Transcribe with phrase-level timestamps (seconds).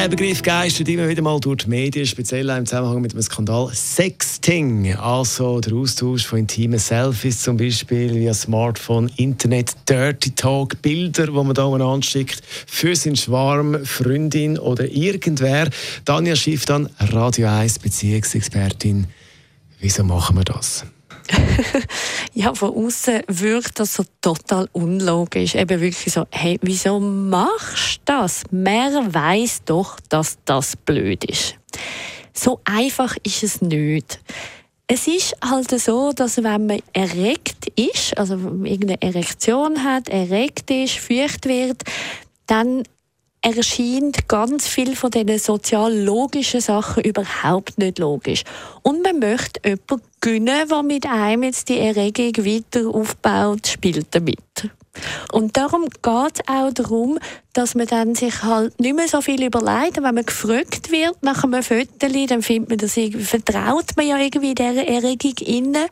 [0.00, 3.68] Der Begriff geistert immer wieder mal durch die Medien, speziell im Zusammenhang mit dem Skandal
[3.74, 11.26] Sexting, also der Austausch von intimen Selfies zum Beispiel via Smartphone, Internet, Dirty Talk, Bilder,
[11.26, 15.68] die man da anschickt für seinen Schwarm, Freundin oder irgendwer.
[16.06, 19.06] Danja Schiff dann Radio 1 Beziehungsexpertin.
[19.80, 20.86] Wieso machen wir das?
[22.34, 25.54] ja, von außen wirkt das so total unlogisch.
[25.54, 28.42] Eben wirklich so, hey, wieso machst du das?
[28.50, 31.56] Mehr weiß doch, dass das blöd ist.
[32.32, 34.20] So einfach ist es nicht.
[34.86, 40.98] Es ist halt so, dass wenn man erregt ist, also irgendeine Erektion hat, erregt ist,
[40.98, 41.82] feucht wird,
[42.46, 42.82] dann
[43.42, 48.44] erscheint ganz viel von diesen sozial logischen Sachen überhaupt nicht logisch.
[48.82, 54.38] Und man möchte jemanden gewinnen, der mit einem jetzt die Erregung weiter aufbaut, spielt damit.
[55.32, 57.18] Und darum geht es auch darum,
[57.52, 59.96] dass man dann sich halt nicht mehr so viel überlegt.
[59.96, 64.54] wenn man gefragt wird nach einem Foto, dann findet man das vertraut man ja irgendwie
[64.54, 65.86] dieser Erregung inne.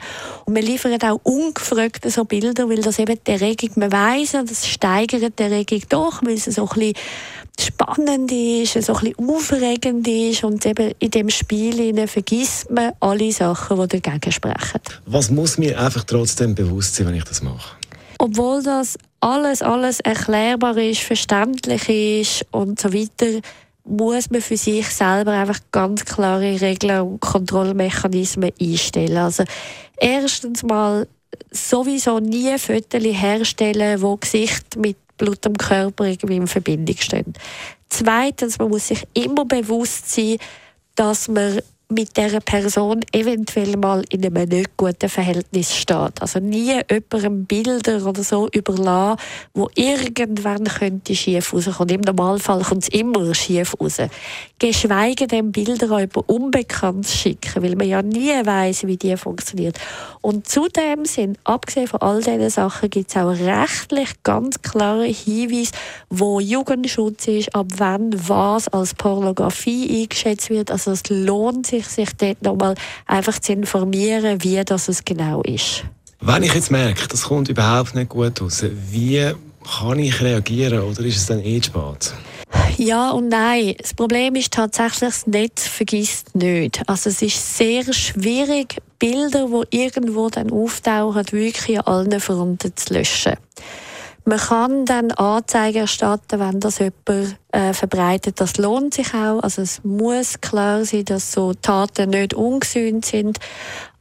[0.45, 4.67] Und man liefert auch ungefragt so Bilder, weil das eben die Erregung, man weiss, das
[4.67, 6.95] steigert die Erregung doch, weil es so ein bisschen
[7.61, 13.33] spannend ist, so ein bisschen aufregend ist und eben in dem Spiel vergisst man alle
[13.33, 14.81] Sachen, die dagegen sprechen.
[15.07, 17.77] Was muss mir einfach trotzdem bewusst sein, wenn ich das mache?
[18.19, 23.41] Obwohl das alles, alles erklärbar ist, verständlich ist und so weiter,
[23.85, 29.17] muss man für sich selber einfach ganz klare Regeln und Kontrollmechanismen einstellen.
[29.17, 29.45] Also
[29.97, 31.07] erstens mal
[31.51, 37.35] sowieso nie Fotos herstellen, wo Gesicht mit Blut am Körper irgendwie in Verbindung stehen.
[37.89, 40.39] Zweitens, man muss sich immer bewusst sein,
[40.95, 46.21] dass man mit dieser Person eventuell mal in einem nicht guten Verhältnis steht.
[46.21, 49.19] Also nie jemandem Bilder oder so überlassen,
[49.55, 51.95] wo irgendwann könnte schief rauskommen.
[51.95, 53.97] Im Normalfall kommt es immer schief raus.
[54.59, 59.79] Geschweige denn Bilder an jemanden Unbekanntes schicken, weil man ja nie weiß, wie die funktioniert.
[60.21, 65.73] Und zudem sind, abgesehen von all diesen Sachen, gibt es auch rechtlich ganz klare Hinweise,
[66.11, 70.71] wo Jugendschutz ist, ab wann was als Pornografie eingeschätzt wird.
[70.71, 72.75] Also es lohnt sich sich, sich dort nochmal
[73.07, 75.85] einfach zu informieren, wie das es genau ist.
[76.21, 79.33] Wenn ich jetzt merke, das kommt überhaupt nicht gut raus, wie
[79.79, 82.13] kann ich reagieren oder ist es dann eh spät?
[82.77, 83.75] Ja und nein.
[83.79, 86.81] Das Problem ist tatsächlich, das Netz vergisst nicht.
[86.89, 92.95] Also es ist sehr schwierig, Bilder, die irgendwo dann auftauchen, wirklich an allen Fronten zu
[92.95, 93.35] löschen.
[94.29, 98.39] Man kann dann Anzeigen erstatten, wenn das jemand äh, verbreitet.
[98.39, 99.43] Das lohnt sich auch.
[99.43, 103.39] Also es muss klar sein, dass so Taten nicht ungesühnt sind.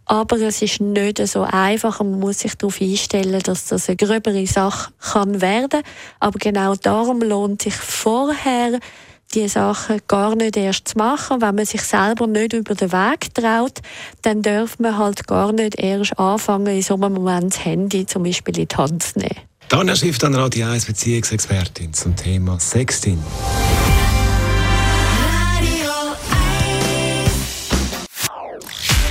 [0.03, 3.95] Aber es ist nicht so einfach und man muss sich darauf einstellen, dass das eine
[3.95, 5.81] gröbere Sache kann werden.
[6.19, 8.81] Aber genau darum lohnt sich vorher,
[9.33, 11.39] die Sachen gar nicht erst zu machen.
[11.39, 13.79] Wenn man sich selber nicht über den Weg traut,
[14.23, 18.23] dann darf man halt gar nicht erst anfangen, in so einem Moment das Handy zum
[18.23, 19.56] Beispiel in die Hand zu nehmen.
[19.69, 23.19] Dann schrift an Radio 1 Beziehungsexpertin zum Thema Sexting.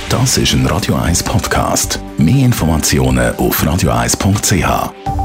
[0.09, 1.99] Das ist ein Radio 1 Podcast.
[2.17, 5.16] Mehr Informationen auf radio1.ch.